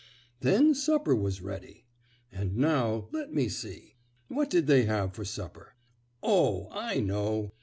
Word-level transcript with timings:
Then 0.39 0.73
supper 0.73 1.15
was 1.15 1.43
ready. 1.43 1.85
And 2.31 2.57
now, 2.57 3.07
let 3.11 3.31
me 3.35 3.47
see, 3.47 3.97
what 4.29 4.49
did 4.49 4.65
they 4.65 4.85
have 4.85 5.13
for 5.13 5.23
supper? 5.23 5.75
Oh, 6.23 6.69
I 6.71 6.99
know! 6.99 7.51